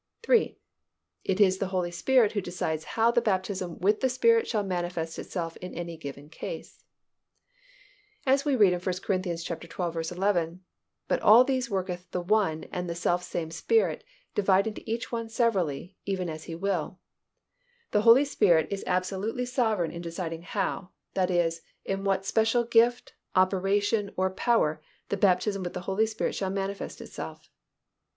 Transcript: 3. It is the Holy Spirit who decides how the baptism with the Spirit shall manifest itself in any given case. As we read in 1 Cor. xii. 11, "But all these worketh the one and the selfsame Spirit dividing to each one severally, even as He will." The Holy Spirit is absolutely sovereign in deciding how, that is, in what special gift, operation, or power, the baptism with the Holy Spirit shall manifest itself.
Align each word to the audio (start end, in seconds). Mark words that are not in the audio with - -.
3. 0.23 0.57
It 1.23 1.39
is 1.39 1.59
the 1.59 1.67
Holy 1.67 1.91
Spirit 1.91 2.31
who 2.31 2.41
decides 2.41 2.85
how 2.97 3.11
the 3.11 3.21
baptism 3.21 3.77
with 3.77 4.01
the 4.01 4.09
Spirit 4.09 4.47
shall 4.47 4.63
manifest 4.63 5.19
itself 5.19 5.55
in 5.57 5.75
any 5.75 5.95
given 5.95 6.27
case. 6.27 6.83
As 8.25 8.43
we 8.43 8.55
read 8.55 8.73
in 8.73 8.79
1 8.79 8.95
Cor. 9.05 9.21
xii. 9.21 10.11
11, 10.15 10.63
"But 11.07 11.21
all 11.21 11.43
these 11.43 11.69
worketh 11.69 12.09
the 12.09 12.19
one 12.19 12.63
and 12.71 12.89
the 12.89 12.95
selfsame 12.95 13.51
Spirit 13.51 14.03
dividing 14.33 14.73
to 14.73 14.89
each 14.91 15.11
one 15.11 15.29
severally, 15.29 15.95
even 16.07 16.29
as 16.31 16.45
He 16.45 16.55
will." 16.55 16.97
The 17.91 18.01
Holy 18.01 18.25
Spirit 18.25 18.69
is 18.71 18.83
absolutely 18.87 19.45
sovereign 19.45 19.91
in 19.91 20.01
deciding 20.01 20.41
how, 20.41 20.89
that 21.13 21.29
is, 21.29 21.61
in 21.85 22.03
what 22.03 22.25
special 22.25 22.63
gift, 22.63 23.13
operation, 23.35 24.09
or 24.15 24.31
power, 24.31 24.81
the 25.09 25.17
baptism 25.17 25.61
with 25.61 25.73
the 25.73 25.81
Holy 25.81 26.07
Spirit 26.07 26.33
shall 26.33 26.49
manifest 26.49 27.01
itself. 27.01 27.51